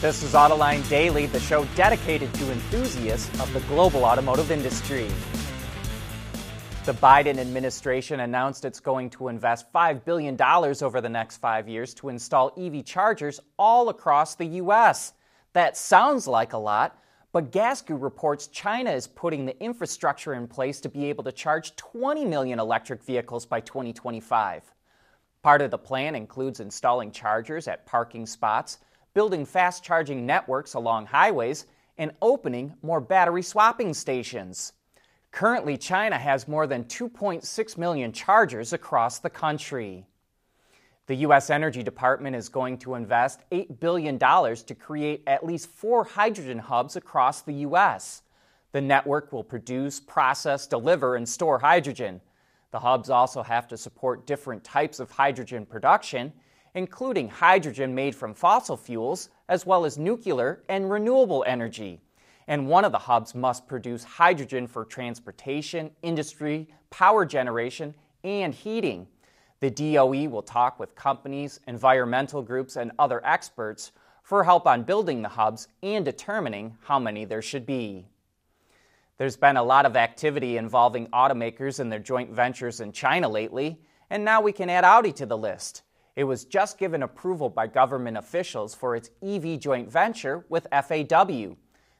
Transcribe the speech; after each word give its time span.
This 0.00 0.22
is 0.22 0.32
Autoline 0.32 0.88
Daily, 0.88 1.26
the 1.26 1.38
show 1.38 1.66
dedicated 1.76 2.32
to 2.32 2.50
enthusiasts 2.50 3.38
of 3.38 3.52
the 3.52 3.60
global 3.68 4.06
automotive 4.06 4.50
industry. 4.50 5.06
The 6.86 6.94
Biden 6.94 7.36
administration 7.36 8.20
announced 8.20 8.64
it's 8.64 8.80
going 8.80 9.10
to 9.10 9.28
invest 9.28 9.70
$5 9.74 10.02
billion 10.06 10.40
over 10.40 11.02
the 11.02 11.08
next 11.10 11.36
five 11.36 11.68
years 11.68 11.92
to 11.92 12.08
install 12.08 12.54
EV 12.58 12.82
chargers 12.82 13.40
all 13.58 13.90
across 13.90 14.36
the 14.36 14.46
U.S. 14.46 15.12
That 15.52 15.76
sounds 15.76 16.26
like 16.26 16.54
a 16.54 16.58
lot, 16.58 16.98
but 17.32 17.52
Gasgoo 17.52 18.00
reports 18.00 18.46
China 18.46 18.90
is 18.90 19.06
putting 19.06 19.44
the 19.44 19.62
infrastructure 19.62 20.32
in 20.32 20.48
place 20.48 20.80
to 20.80 20.88
be 20.88 21.10
able 21.10 21.24
to 21.24 21.32
charge 21.32 21.76
20 21.76 22.24
million 22.24 22.58
electric 22.58 23.02
vehicles 23.02 23.44
by 23.44 23.60
2025. 23.60 24.62
Part 25.42 25.60
of 25.60 25.70
the 25.70 25.76
plan 25.76 26.14
includes 26.14 26.60
installing 26.60 27.12
chargers 27.12 27.68
at 27.68 27.84
parking 27.84 28.24
spots 28.24 28.78
building 29.14 29.44
fast 29.44 29.82
charging 29.82 30.26
networks 30.26 30.74
along 30.74 31.06
highways, 31.06 31.66
and 31.98 32.12
opening 32.22 32.74
more 32.82 33.00
battery 33.00 33.42
swapping 33.42 33.92
stations. 33.92 34.72
Currently, 35.32 35.76
China 35.76 36.18
has 36.18 36.48
more 36.48 36.66
than 36.66 36.84
2.6 36.84 37.78
million 37.78 38.12
chargers 38.12 38.72
across 38.72 39.18
the 39.18 39.30
country. 39.30 40.06
The 41.06 41.16
U.S. 41.16 41.50
Energy 41.50 41.82
Department 41.82 42.36
is 42.36 42.48
going 42.48 42.78
to 42.78 42.94
invest 42.94 43.40
$8 43.50 43.80
billion 43.80 44.18
to 44.18 44.74
create 44.78 45.22
at 45.26 45.44
least 45.44 45.68
four 45.68 46.04
hydrogen 46.04 46.58
hubs 46.58 46.96
across 46.96 47.42
the 47.42 47.54
U.S. 47.54 48.22
The 48.72 48.80
network 48.80 49.32
will 49.32 49.44
produce, 49.44 50.00
process, 50.00 50.66
deliver, 50.66 51.16
and 51.16 51.28
store 51.28 51.58
hydrogen. 51.58 52.20
The 52.70 52.78
hubs 52.78 53.10
also 53.10 53.42
have 53.42 53.66
to 53.68 53.76
support 53.76 54.26
different 54.26 54.62
types 54.62 55.00
of 55.00 55.10
hydrogen 55.10 55.66
production 55.66 56.32
including 56.74 57.28
hydrogen 57.28 57.94
made 57.94 58.14
from 58.14 58.34
fossil 58.34 58.76
fuels, 58.76 59.30
as 59.48 59.66
well 59.66 59.84
as 59.84 59.98
nuclear 59.98 60.62
and 60.68 60.90
renewable 60.90 61.44
energy. 61.46 62.00
And 62.48 62.68
one 62.68 62.84
of 62.84 62.92
the 62.92 62.98
hubs 62.98 63.34
must 63.34 63.66
produce 63.68 64.04
hydrogen 64.04 64.66
for 64.66 64.84
transportation, 64.84 65.90
industry, 66.02 66.68
power 66.90 67.24
generation, 67.24 67.94
and 68.24 68.54
heating. 68.54 69.06
The 69.60 69.70
DOE 69.70 70.28
will 70.28 70.42
talk 70.42 70.80
with 70.80 70.94
companies, 70.94 71.60
environmental 71.66 72.42
groups, 72.42 72.76
and 72.76 72.92
other 72.98 73.24
experts 73.24 73.92
for 74.22 74.44
help 74.44 74.66
on 74.66 74.84
building 74.84 75.22
the 75.22 75.28
hubs 75.28 75.68
and 75.82 76.04
determining 76.04 76.76
how 76.82 76.98
many 76.98 77.24
there 77.24 77.42
should 77.42 77.66
be. 77.66 78.06
There's 79.18 79.36
been 79.36 79.58
a 79.58 79.62
lot 79.62 79.84
of 79.84 79.96
activity 79.96 80.56
involving 80.56 81.08
automakers 81.08 81.78
and 81.78 81.92
their 81.92 81.98
joint 81.98 82.30
ventures 82.30 82.80
in 82.80 82.90
China 82.90 83.28
lately, 83.28 83.78
and 84.08 84.24
now 84.24 84.40
we 84.40 84.52
can 84.52 84.70
add 84.70 84.84
Audi 84.84 85.12
to 85.12 85.26
the 85.26 85.36
list. 85.36 85.82
It 86.16 86.24
was 86.24 86.44
just 86.44 86.78
given 86.78 87.02
approval 87.02 87.48
by 87.48 87.66
government 87.66 88.16
officials 88.16 88.74
for 88.74 88.96
its 88.96 89.10
EV 89.22 89.58
joint 89.58 89.90
venture 89.90 90.44
with 90.48 90.66
FAW. 90.72 91.54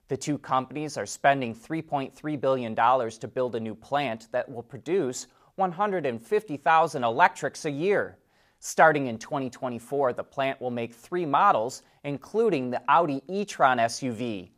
The 0.08 0.16
two 0.16 0.38
companies 0.38 0.96
are 0.96 1.06
spending 1.06 1.54
$3.3 1.54 2.40
billion 2.40 2.74
to 2.74 3.28
build 3.28 3.54
a 3.54 3.60
new 3.60 3.74
plant 3.74 4.28
that 4.32 4.50
will 4.50 4.62
produce 4.62 5.28
150,000 5.54 7.04
electrics 7.04 7.64
a 7.64 7.70
year. 7.70 8.18
Starting 8.58 9.06
in 9.06 9.18
2024, 9.18 10.12
the 10.12 10.24
plant 10.24 10.60
will 10.60 10.70
make 10.70 10.92
three 10.92 11.24
models, 11.24 11.82
including 12.04 12.70
the 12.70 12.82
Audi 12.88 13.22
e 13.28 13.44
tron 13.44 13.78
SUV. 13.78 14.50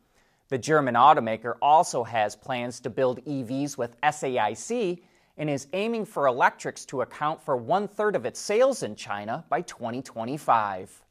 The 0.49 0.57
German 0.57 0.95
automaker 0.95 1.55
also 1.61 2.03
has 2.03 2.35
plans 2.35 2.79
to 2.81 2.89
build 2.89 3.23
EVs 3.25 3.77
with 3.77 3.99
SAIC 4.01 5.01
and 5.37 5.49
is 5.49 5.67
aiming 5.73 6.05
for 6.05 6.27
electrics 6.27 6.85
to 6.85 7.01
account 7.01 7.41
for 7.41 7.57
one 7.57 7.87
third 7.87 8.15
of 8.15 8.25
its 8.25 8.39
sales 8.39 8.83
in 8.83 8.95
China 8.95 9.43
by 9.49 9.61
2025. 9.61 11.01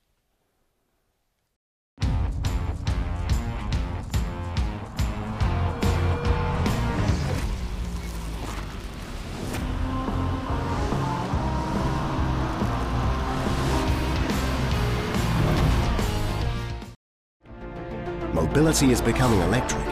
Mobility 18.33 18.91
is 18.91 19.00
becoming 19.00 19.41
electric, 19.41 19.83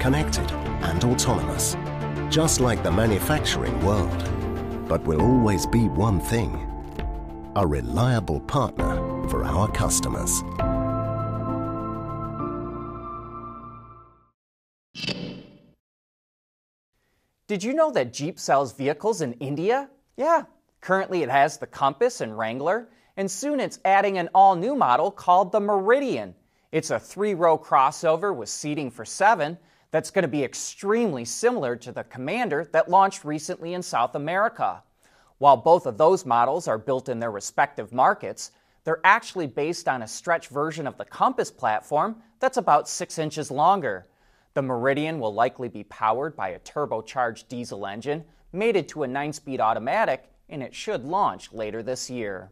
connected, 0.00 0.50
and 0.82 1.02
autonomous 1.04 1.76
just 2.32 2.60
like 2.60 2.82
the 2.82 2.90
manufacturing 2.90 3.78
world, 3.84 4.88
but 4.88 5.04
will 5.04 5.20
always 5.20 5.66
be 5.66 5.86
one 5.88 6.18
thing 6.18 6.66
a 7.56 7.66
reliable 7.66 8.40
partner 8.40 8.96
for 9.28 9.44
our 9.44 9.70
customers. 9.70 10.42
Did 17.46 17.62
you 17.62 17.74
know 17.74 17.90
that 17.90 18.14
Jeep 18.14 18.40
sells 18.40 18.72
vehicles 18.72 19.20
in 19.20 19.34
India? 19.34 19.90
Yeah. 20.16 20.44
Currently, 20.80 21.22
it 21.22 21.28
has 21.28 21.58
the 21.58 21.66
Compass 21.66 22.22
and 22.22 22.38
Wrangler, 22.38 22.88
and 23.18 23.30
soon 23.30 23.60
it's 23.60 23.78
adding 23.84 24.16
an 24.16 24.30
all 24.34 24.56
new 24.56 24.74
model 24.74 25.10
called 25.10 25.52
the 25.52 25.60
Meridian. 25.60 26.34
It's 26.72 26.90
a 26.90 26.98
three 26.98 27.34
row 27.34 27.58
crossover 27.58 28.34
with 28.34 28.48
seating 28.48 28.90
for 28.90 29.04
seven 29.04 29.58
that's 29.92 30.10
going 30.10 30.22
to 30.22 30.28
be 30.28 30.42
extremely 30.42 31.24
similar 31.24 31.76
to 31.76 31.92
the 31.92 32.02
Commander 32.04 32.68
that 32.72 32.88
launched 32.88 33.24
recently 33.24 33.74
in 33.74 33.82
South 33.82 34.16
America. 34.16 34.82
While 35.38 35.58
both 35.58 35.86
of 35.86 35.98
those 35.98 36.26
models 36.26 36.66
are 36.66 36.78
built 36.78 37.08
in 37.08 37.20
their 37.20 37.30
respective 37.30 37.92
markets, 37.92 38.50
they're 38.84 39.00
actually 39.04 39.46
based 39.46 39.86
on 39.86 40.02
a 40.02 40.08
stretch 40.08 40.48
version 40.48 40.86
of 40.86 40.96
the 40.96 41.04
Compass 41.04 41.50
platform 41.50 42.16
that's 42.40 42.56
about 42.56 42.88
six 42.88 43.18
inches 43.18 43.50
longer. 43.50 44.08
The 44.54 44.62
Meridian 44.62 45.20
will 45.20 45.32
likely 45.32 45.68
be 45.68 45.84
powered 45.84 46.34
by 46.34 46.48
a 46.48 46.58
turbocharged 46.58 47.48
diesel 47.48 47.86
engine 47.86 48.24
mated 48.52 48.88
to 48.88 49.02
a 49.02 49.08
9 49.08 49.32
speed 49.32 49.60
automatic, 49.60 50.24
and 50.48 50.62
it 50.62 50.74
should 50.74 51.04
launch 51.04 51.52
later 51.52 51.82
this 51.82 52.10
year. 52.10 52.50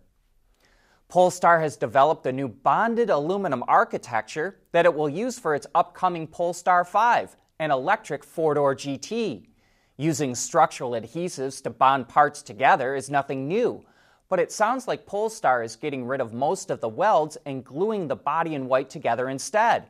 Polestar 1.11 1.59
has 1.59 1.77
developed 1.77 2.25
a 2.27 2.33
new 2.33 2.47
bonded 2.47 3.11
aluminum 3.11 3.65
architecture 3.67 4.61
that 4.71 4.85
it 4.85 4.95
will 4.95 5.09
use 5.09 5.41
for 5.41 5.57
its 5.57 5.67
upcoming 5.75 6.29
Polestar 6.29 6.85
5, 6.85 7.37
an 7.59 7.73
electric 7.73 8.23
four 8.23 8.55
door 8.55 8.77
GT. 8.77 9.49
Using 9.97 10.37
structural 10.37 10.93
adhesives 10.93 11.61
to 11.65 11.71
bond 11.71 12.09
parts 12.09 12.43
together 12.43 12.95
is 12.95 13.11
nothing 13.11 13.49
new, 13.49 13.85
but 14.29 14.39
it 14.39 14.53
sounds 14.53 14.87
like 14.87 15.05
Polestar 15.05 15.65
is 15.65 15.75
getting 15.75 16.07
rid 16.07 16.21
of 16.21 16.33
most 16.33 16.71
of 16.71 16.81
the 16.81 16.89
welds 16.89 17.37
and 17.45 17.65
gluing 17.65 18.07
the 18.07 18.15
body 18.15 18.55
in 18.55 18.69
white 18.69 18.89
together 18.89 19.29
instead. 19.29 19.89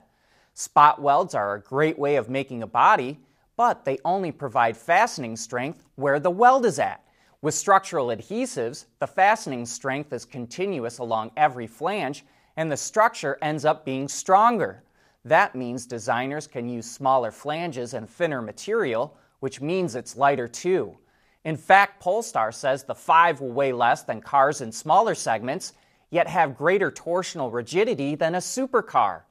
Spot 0.55 1.03
welds 1.03 1.35
are 1.35 1.55
a 1.55 1.61
great 1.61 1.99
way 1.99 2.17
of 2.17 2.31
making 2.31 2.63
a 2.63 2.67
body, 2.67 3.21
but 3.59 3.85
they 3.85 3.99
only 4.07 4.33
provide 4.33 4.75
fastening 4.75 5.37
strength 5.37 5.85
where 5.97 6.19
the 6.19 6.31
weld 6.31 6.65
is 6.65 6.79
at. 6.79 7.05
With 7.43 7.55
structural 7.55 8.09
adhesives, 8.09 8.85
the 8.99 9.07
fastening 9.07 9.65
strength 9.65 10.13
is 10.13 10.27
continuous 10.27 10.99
along 10.99 11.31
every 11.39 11.67
flange, 11.67 12.27
and 12.57 12.71
the 12.71 12.77
structure 12.77 13.39
ends 13.41 13.65
up 13.65 13.87
being 13.87 14.09
stronger. 14.09 14.83
That 15.25 15.55
means 15.55 15.87
designers 15.87 16.47
can 16.47 16.69
use 16.69 16.91
smaller 16.91 17.31
flanges 17.31 17.95
and 17.95 18.09
thinner 18.09 18.43
material, 18.43 19.17
which 19.39 19.63
means 19.63 19.95
it's 19.95 20.19
lighter 20.19 20.49
too. 20.49 20.99
In 21.45 21.57
fact, 21.57 22.03
Polestar 22.03 22.53
says 22.53 22.85
the 22.85 22.95
5 22.95 23.41
will 23.41 23.53
weigh 23.53 23.73
less 23.73 24.03
than 24.03 24.21
cars 24.21 24.61
in 24.61 24.71
smaller 24.71 25.15
segments, 25.15 25.73
yet 26.11 26.27
have 26.27 26.59
greater 26.59 26.91
torsional 26.91 27.51
rigidity 27.51 28.17
than 28.17 28.35
a 28.35 28.39
supercar. 28.39 29.23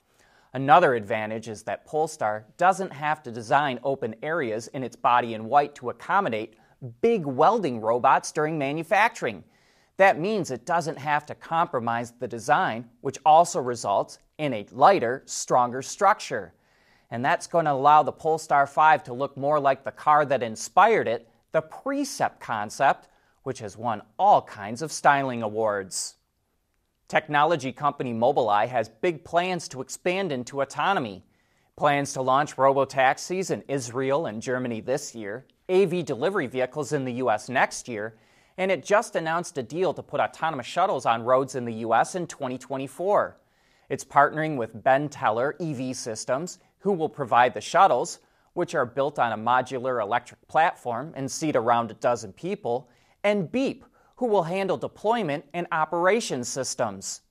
Another 0.54 0.96
advantage 0.96 1.48
is 1.48 1.62
that 1.64 1.86
Polestar 1.86 2.46
doesn't 2.58 2.92
have 2.92 3.22
to 3.22 3.32
design 3.32 3.80
open 3.84 4.16
areas 4.24 4.68
in 4.70 4.84
its 4.84 4.96
body 4.96 5.36
in 5.36 5.46
white 5.46 5.76
to 5.76 5.92
accommodate 5.92 6.56
big 7.02 7.26
welding 7.26 7.82
robots 7.82 8.32
during 8.32 8.58
manufacturing. 8.58 9.44
That 9.98 10.20
means 10.20 10.50
it 10.50 10.66
doesn't 10.66 10.98
have 10.98 11.26
to 11.26 11.36
compromise 11.36 12.12
the 12.12 12.28
design, 12.28 12.90
which 13.02 13.18
also 13.26 13.60
results 13.60 14.20
in 14.38 14.54
a 14.54 14.66
lighter, 14.72 15.24
stronger 15.26 15.82
structure. 15.82 16.54
And 17.12 17.26
that's 17.26 17.48
going 17.48 17.66
to 17.66 17.72
allow 17.72 18.04
the 18.04 18.12
Polestar 18.12 18.66
5 18.68 19.04
to 19.06 19.14
look 19.14 19.36
more 19.36 19.60
like 19.60 19.84
the 19.84 19.92
car 19.92 20.26
that 20.26 20.44
inspired 20.44 21.08
it, 21.08 21.28
the 21.52 21.62
Precept 21.62 22.40
concept, 22.40 23.10
which 23.44 23.60
has 23.60 23.76
won 23.76 24.02
all 24.18 24.42
kinds 24.42 24.82
of 24.82 24.92
styling 24.92 25.42
awards. 25.44 26.16
Technology 27.08 27.72
company 27.72 28.14
Mobileye 28.14 28.68
has 28.68 28.88
big 28.88 29.24
plans 29.24 29.68
to 29.70 29.82
expand 29.82 30.32
into 30.32 30.62
autonomy. 30.62 31.26
Plans 31.76 32.14
to 32.14 32.22
launch 32.22 32.56
robotaxis 32.56 33.50
in 33.50 33.64
Israel 33.68 34.28
and 34.28 34.42
Germany 34.42 34.80
this 34.80 35.16
year, 35.16 35.46
AV 35.70 36.04
delivery 36.04 36.48
vehicles 36.48 36.94
in 36.94 37.06
the 37.06 37.14
U.S. 37.14 37.50
next 37.50 37.88
year, 37.88 38.16
and 38.58 38.72
it 38.72 38.84
just 38.84 39.16
announced 39.16 39.58
a 39.58 39.64
deal 39.64 39.94
to 39.94 40.04
put 40.04 40.20
autonomous 40.20 40.66
shuttles 40.66 41.06
on 41.06 41.24
roads 41.24 41.56
in 41.56 41.66
the 41.66 41.74
U.S. 41.76 42.16
in 42.16 42.28
2024. 42.28 43.38
It's 43.90 44.04
partnering 44.04 44.58
with 44.58 44.84
Benteler 44.84 45.54
EV 45.60 45.96
Systems, 45.96 46.60
who 46.80 46.94
will 46.94 47.10
provide 47.10 47.54
the 47.54 47.62
shuttles, 47.62 48.20
which 48.54 48.76
are 48.76 48.86
built 48.86 49.20
on 49.20 49.32
a 49.32 49.38
modular 49.38 50.02
electric 50.02 50.46
platform 50.48 51.14
and 51.16 51.30
seat 51.30 51.56
around 51.56 51.92
a 51.92 51.96
dozen 51.96 52.34
people, 52.34 52.90
and 53.24 53.52
Beep, 53.52 53.86
who 54.16 54.26
will 54.26 54.44
handle 54.44 54.78
deployment 54.78 55.46
and 55.54 55.68
operation 55.72 56.44
systems. 56.44 57.22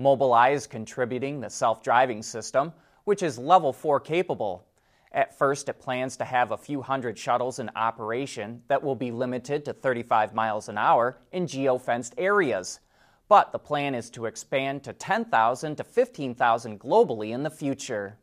Mobileye 0.00 0.54
is 0.54 0.66
contributing 0.66 1.40
the 1.40 1.50
self 1.50 1.82
driving 1.82 2.22
system, 2.22 2.72
which 3.04 3.22
is 3.22 3.38
level 3.38 3.72
4 3.72 4.00
capable. 4.00 4.67
At 5.12 5.36
first, 5.38 5.68
it 5.68 5.80
plans 5.80 6.16
to 6.18 6.24
have 6.24 6.50
a 6.50 6.58
few 6.58 6.82
hundred 6.82 7.18
shuttles 7.18 7.58
in 7.58 7.70
operation 7.74 8.62
that 8.68 8.82
will 8.82 8.94
be 8.94 9.10
limited 9.10 9.64
to 9.64 9.72
35 9.72 10.34
miles 10.34 10.68
an 10.68 10.76
hour 10.76 11.18
in 11.32 11.46
geofenced 11.46 12.12
areas. 12.18 12.80
But 13.28 13.52
the 13.52 13.58
plan 13.58 13.94
is 13.94 14.10
to 14.10 14.26
expand 14.26 14.84
to 14.84 14.92
10,000 14.92 15.76
to 15.76 15.84
15,000 15.84 16.80
globally 16.80 17.30
in 17.30 17.42
the 17.42 17.50
future. 17.50 18.18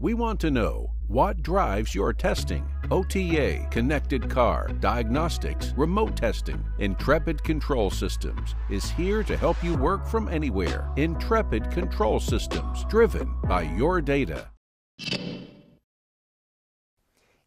We 0.00 0.14
want 0.14 0.38
to 0.40 0.52
know 0.52 0.92
what 1.08 1.42
drives 1.42 1.92
your 1.92 2.12
testing. 2.12 2.64
OTA, 2.88 3.66
connected 3.68 4.30
car, 4.30 4.68
diagnostics, 4.78 5.74
remote 5.76 6.16
testing. 6.16 6.64
Intrepid 6.78 7.42
Control 7.42 7.90
Systems 7.90 8.54
is 8.70 8.88
here 8.90 9.24
to 9.24 9.36
help 9.36 9.60
you 9.64 9.76
work 9.76 10.06
from 10.06 10.28
anywhere. 10.28 10.88
Intrepid 10.94 11.72
Control 11.72 12.20
Systems, 12.20 12.84
driven 12.84 13.28
by 13.48 13.62
your 13.62 14.00
data. 14.00 14.46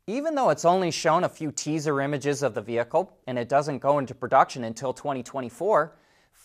Even 0.05 0.35
though 0.35 0.49
it's 0.49 0.65
only 0.65 0.91
shown 0.91 1.23
a 1.23 1.29
few 1.29 1.53
teaser 1.53 2.01
images 2.01 2.43
of 2.43 2.53
the 2.53 2.61
vehicle 2.61 3.15
and 3.27 3.39
it 3.39 3.47
doesn't 3.47 3.79
go 3.79 3.97
into 3.97 4.13
production 4.13 4.65
until 4.65 4.91
2024, 4.91 5.95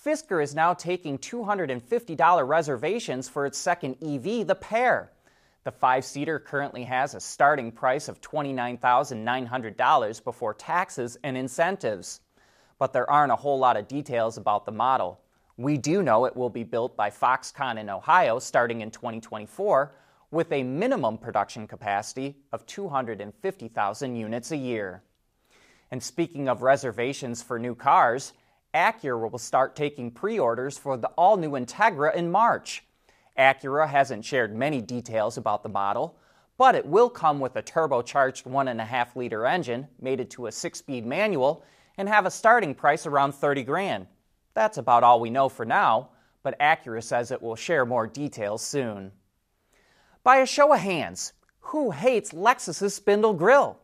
Fisker 0.05 0.41
is 0.41 0.55
now 0.55 0.73
taking 0.73 1.19
$250 1.19 2.49
reservations 2.49 3.29
for 3.29 3.45
its 3.45 3.59
second 3.59 3.97
EV, 4.01 4.47
the 4.47 4.55
Pear. 4.55 5.11
The 5.67 5.73
five 5.73 6.05
seater 6.05 6.39
currently 6.39 6.85
has 6.85 7.15
a 7.15 7.21
starting 7.21 7.73
price 7.73 8.07
of 8.07 8.21
$29,900 8.21 10.23
before 10.23 10.55
taxes 10.55 11.19
and 11.25 11.37
incentives. 11.37 12.21
But 12.79 12.93
there 12.93 13.11
aren't 13.11 13.33
a 13.33 13.37
whole 13.37 13.59
lot 13.59 13.77
of 13.77 13.89
details 13.89 14.37
about 14.37 14.65
the 14.65 14.71
model. 14.71 15.21
We 15.57 15.77
do 15.77 16.05
know 16.05 16.25
it 16.25 16.37
will 16.37 16.51
be 16.51 16.63
built 16.63 16.97
by 16.97 17.11
Foxconn 17.11 17.81
in 17.81 17.91
Ohio 17.91 18.39
starting 18.39 18.81
in 18.81 18.93
2024 18.93 19.93
with 20.31 20.53
a 20.53 20.63
minimum 20.63 21.19
production 21.19 21.67
capacity 21.67 22.37
of 22.53 22.65
250,000 22.67 24.15
units 24.15 24.53
a 24.53 24.57
year. 24.57 25.03
And 25.91 26.01
speaking 26.01 26.49
of 26.49 26.63
reservations 26.63 27.43
for 27.43 27.59
new 27.59 27.75
cars, 27.75 28.35
Acura 28.73 29.29
will 29.29 29.41
start 29.41 29.75
taking 29.75 30.13
pre 30.13 30.39
orders 30.39 30.79
for 30.79 30.97
the 30.97 31.09
all 31.19 31.37
new 31.37 31.51
Integra 31.51 32.15
in 32.15 32.31
March. 32.31 32.86
Acura 33.39 33.89
hasn't 33.89 34.25
shared 34.25 34.55
many 34.55 34.81
details 34.81 35.37
about 35.37 35.63
the 35.63 35.69
model, 35.69 36.17
but 36.59 36.75
it 36.75 36.87
will 36.87 37.11
come 37.11 37.39
with 37.41 37.57
a 37.57 37.63
turbocharged 37.63 38.45
1.5 38.45 39.17
liter 39.17 39.47
engine 39.47 39.89
mated 40.01 40.31
to 40.31 40.47
a 40.47 40.53
6 40.53 40.79
speed 40.79 41.05
manual 41.05 41.65
and 41.99 42.09
have 42.09 42.27
a 42.27 42.31
starting 42.31 42.75
price 42.75 43.07
around 43.07 43.33
30 43.35 43.63
grand. 43.65 44.07
That's 44.55 44.79
about 44.79 45.03
all 45.03 45.21
we 45.21 45.31
know 45.31 45.49
for 45.49 45.65
now, 45.65 46.11
but 46.43 46.59
Acura 46.61 47.03
says 47.03 47.31
it 47.31 47.43
will 47.43 47.57
share 47.57 47.85
more 47.85 48.07
details 48.07 48.63
soon. 48.63 49.13
By 50.23 50.37
a 50.39 50.47
show 50.47 50.73
of 50.73 50.81
hands, 50.81 51.33
who 51.61 51.91
hates 51.91 52.33
Lexus's 52.33 52.95
spindle 52.95 53.35
grill? 53.35 53.79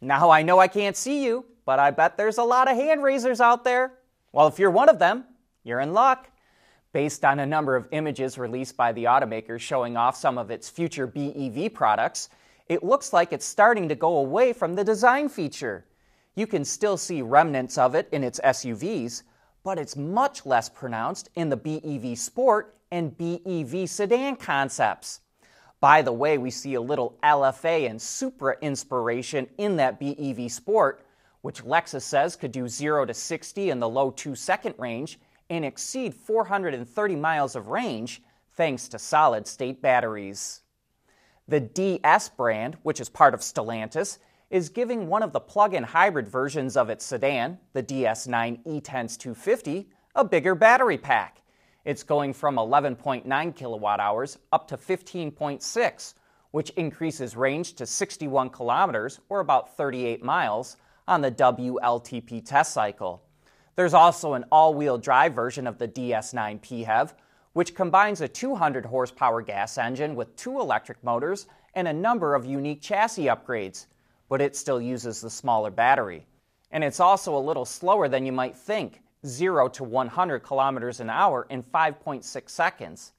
Now 0.00 0.30
I 0.30 0.42
know 0.42 0.58
I 0.58 0.68
can't 0.68 0.96
see 0.96 1.24
you, 1.24 1.44
but 1.64 1.78
I 1.78 1.90
bet 1.90 2.16
there's 2.16 2.38
a 2.38 2.44
lot 2.44 2.70
of 2.70 2.76
hand 2.76 3.02
raisers 3.02 3.40
out 3.40 3.64
there. 3.64 3.92
Well, 4.32 4.46
if 4.46 4.58
you're 4.58 4.70
one 4.70 4.88
of 4.88 4.98
them, 4.98 5.24
you're 5.62 5.80
in 5.80 5.92
luck. 5.92 6.29
Based 6.92 7.24
on 7.24 7.38
a 7.38 7.46
number 7.46 7.76
of 7.76 7.86
images 7.92 8.36
released 8.36 8.76
by 8.76 8.90
the 8.92 9.04
automaker 9.04 9.60
showing 9.60 9.96
off 9.96 10.16
some 10.16 10.36
of 10.38 10.50
its 10.50 10.68
future 10.68 11.06
BEV 11.06 11.72
products, 11.72 12.30
it 12.68 12.82
looks 12.82 13.12
like 13.12 13.32
it's 13.32 13.46
starting 13.46 13.88
to 13.88 13.94
go 13.94 14.16
away 14.16 14.52
from 14.52 14.74
the 14.74 14.82
design 14.82 15.28
feature. 15.28 15.86
You 16.34 16.48
can 16.48 16.64
still 16.64 16.96
see 16.96 17.22
remnants 17.22 17.78
of 17.78 17.94
it 17.94 18.08
in 18.10 18.24
its 18.24 18.40
SUVs, 18.40 19.22
but 19.62 19.78
it's 19.78 19.96
much 19.96 20.44
less 20.44 20.68
pronounced 20.68 21.28
in 21.36 21.48
the 21.48 21.56
BEV 21.56 22.18
Sport 22.18 22.76
and 22.90 23.16
BEV 23.16 23.88
sedan 23.88 24.34
concepts. 24.34 25.20
By 25.78 26.02
the 26.02 26.12
way, 26.12 26.38
we 26.38 26.50
see 26.50 26.74
a 26.74 26.80
little 26.80 27.16
LFA 27.22 27.88
and 27.88 28.02
Supra 28.02 28.56
inspiration 28.60 29.48
in 29.58 29.76
that 29.76 30.00
BEV 30.00 30.50
Sport, 30.50 31.06
which 31.42 31.62
Lexus 31.64 32.02
says 32.02 32.34
could 32.34 32.52
do 32.52 32.66
0 32.66 33.06
to 33.06 33.14
60 33.14 33.70
in 33.70 33.78
the 33.78 33.88
low 33.88 34.10
2 34.10 34.34
second 34.34 34.74
range 34.76 35.20
and 35.50 35.64
exceed 35.64 36.14
430 36.14 37.16
miles 37.16 37.56
of 37.56 37.68
range 37.68 38.22
thanks 38.54 38.88
to 38.88 38.98
solid 38.98 39.46
state 39.46 39.82
batteries. 39.82 40.62
The 41.48 41.60
DS 41.60 42.28
brand, 42.30 42.76
which 42.84 43.00
is 43.00 43.08
part 43.08 43.34
of 43.34 43.40
Stellantis, 43.40 44.18
is 44.50 44.68
giving 44.68 45.08
one 45.08 45.22
of 45.22 45.32
the 45.32 45.40
plug 45.40 45.74
in 45.74 45.82
hybrid 45.82 46.28
versions 46.28 46.76
of 46.76 46.88
its 46.88 47.04
sedan, 47.04 47.58
the 47.72 47.82
DS9 47.82 48.60
E-Tense 48.64 49.16
250, 49.16 49.88
a 50.14 50.24
bigger 50.24 50.54
battery 50.54 50.98
pack. 50.98 51.42
It's 51.84 52.02
going 52.02 52.32
from 52.32 52.56
11.9 52.56 53.56
kilowatt 53.56 54.00
hours 54.00 54.38
up 54.52 54.68
to 54.68 54.76
15.6, 54.76 56.14
which 56.52 56.70
increases 56.70 57.36
range 57.36 57.74
to 57.74 57.86
61 57.86 58.50
kilometers 58.50 59.20
or 59.28 59.40
about 59.40 59.76
38 59.76 60.22
miles 60.22 60.76
on 61.08 61.20
the 61.20 61.30
WLTP 61.30 62.44
test 62.44 62.72
cycle. 62.72 63.22
There's 63.80 63.94
also 63.94 64.34
an 64.34 64.44
all 64.52 64.74
wheel 64.74 64.98
drive 64.98 65.32
version 65.32 65.66
of 65.66 65.78
the 65.78 65.88
DS9 65.88 66.60
PHEV, 66.60 67.14
which 67.54 67.74
combines 67.74 68.20
a 68.20 68.28
200 68.28 68.84
horsepower 68.84 69.40
gas 69.40 69.78
engine 69.78 70.14
with 70.14 70.36
two 70.36 70.60
electric 70.60 71.02
motors 71.02 71.46
and 71.72 71.88
a 71.88 71.92
number 71.94 72.34
of 72.34 72.44
unique 72.44 72.82
chassis 72.82 73.24
upgrades, 73.24 73.86
but 74.28 74.42
it 74.42 74.54
still 74.54 74.82
uses 74.82 75.22
the 75.22 75.30
smaller 75.30 75.70
battery. 75.70 76.26
And 76.70 76.84
it's 76.84 77.00
also 77.00 77.34
a 77.34 77.40
little 77.40 77.64
slower 77.64 78.06
than 78.06 78.26
you 78.26 78.32
might 78.32 78.54
think 78.54 79.00
0 79.24 79.68
to 79.68 79.84
100 79.84 80.40
kilometers 80.40 81.00
an 81.00 81.08
hour 81.08 81.46
in 81.48 81.62
5.6 81.62 82.50
seconds. 82.50 83.12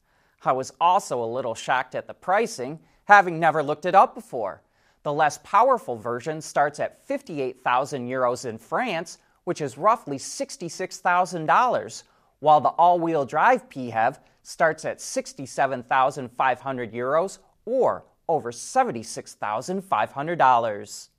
I 0.45 0.51
was 0.51 0.71
also 0.79 1.23
a 1.23 1.33
little 1.33 1.55
shocked 1.55 1.95
at 1.95 2.05
the 2.05 2.13
pricing, 2.13 2.77
having 3.05 3.39
never 3.39 3.63
looked 3.63 3.87
it 3.87 3.95
up 3.95 4.13
before. 4.13 4.61
The 5.01 5.11
less 5.11 5.39
powerful 5.39 5.95
version 5.95 6.39
starts 6.39 6.79
at 6.79 7.03
58,000 7.07 8.07
euros 8.07 8.45
in 8.45 8.59
France, 8.59 9.17
which 9.43 9.61
is 9.61 9.77
roughly 9.77 10.17
$66,000, 10.17 12.03
while 12.39 12.61
the 12.61 12.69
all 12.69 12.99
wheel 12.99 13.25
drive 13.25 13.69
PHEV 13.69 14.17
starts 14.43 14.85
at 14.85 14.99
67,500 14.99 16.91
euros 16.91 17.37
or 17.65 18.03
over 18.27 18.51
$76,500. 18.51 21.09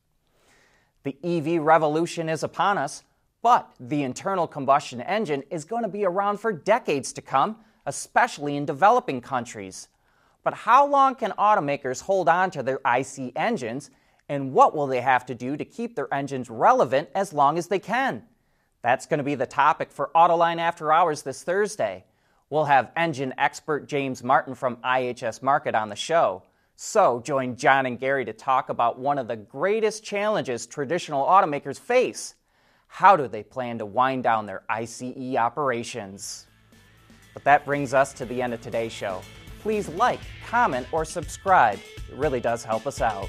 The 1.04 1.16
EV 1.24 1.62
revolution 1.62 2.28
is 2.28 2.42
upon 2.42 2.76
us, 2.78 3.04
but 3.42 3.70
the 3.80 4.02
internal 4.02 4.46
combustion 4.46 5.00
engine 5.00 5.42
is 5.50 5.64
going 5.64 5.82
to 5.82 5.88
be 5.88 6.04
around 6.04 6.38
for 6.38 6.52
decades 6.52 7.12
to 7.14 7.22
come, 7.22 7.56
especially 7.86 8.56
in 8.56 8.64
developing 8.64 9.20
countries. 9.20 9.88
But 10.44 10.54
how 10.54 10.87
long 10.87 11.16
can 11.16 11.32
automakers 11.32 12.02
hold 12.02 12.28
on 12.28 12.52
to 12.52 12.62
their 12.62 12.78
IC 12.87 13.32
engines 13.37 13.90
and 14.32 14.54
what 14.54 14.74
will 14.74 14.86
they 14.86 15.02
have 15.02 15.26
to 15.26 15.34
do 15.34 15.58
to 15.58 15.64
keep 15.66 15.94
their 15.94 16.12
engines 16.12 16.48
relevant 16.48 17.10
as 17.14 17.34
long 17.34 17.58
as 17.58 17.66
they 17.66 17.78
can? 17.78 18.22
That's 18.80 19.04
going 19.04 19.18
to 19.18 19.24
be 19.24 19.34
the 19.34 19.44
topic 19.44 19.92
for 19.92 20.10
Autoline 20.14 20.58
After 20.58 20.90
Hours 20.90 21.20
this 21.20 21.42
Thursday. 21.42 22.04
We'll 22.48 22.64
have 22.64 22.92
engine 22.96 23.34
expert 23.36 23.86
James 23.86 24.24
Martin 24.24 24.54
from 24.54 24.76
IHS 24.76 25.40
Markit 25.40 25.74
on 25.74 25.90
the 25.90 25.96
show. 25.96 26.44
So 26.76 27.20
join 27.20 27.56
John 27.56 27.84
and 27.84 28.00
Gary 28.00 28.24
to 28.24 28.32
talk 28.32 28.70
about 28.70 28.98
one 28.98 29.18
of 29.18 29.28
the 29.28 29.36
greatest 29.36 30.02
challenges 30.02 30.66
traditional 30.66 31.26
automakers 31.26 31.78
face. 31.78 32.34
How 32.86 33.18
do 33.18 33.28
they 33.28 33.42
plan 33.42 33.76
to 33.80 33.86
wind 33.86 34.22
down 34.22 34.46
their 34.46 34.62
ICE 34.66 35.36
operations? 35.36 36.46
But 37.34 37.44
that 37.44 37.66
brings 37.66 37.92
us 37.92 38.14
to 38.14 38.24
the 38.24 38.40
end 38.40 38.54
of 38.54 38.62
today's 38.62 38.92
show. 38.92 39.20
Please 39.60 39.90
like, 39.90 40.20
comment, 40.48 40.86
or 40.90 41.04
subscribe. 41.04 41.78
It 42.08 42.16
really 42.16 42.40
does 42.40 42.64
help 42.64 42.86
us 42.86 43.02
out. 43.02 43.28